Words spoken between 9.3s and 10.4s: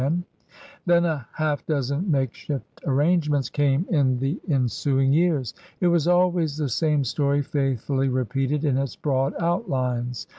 outlines.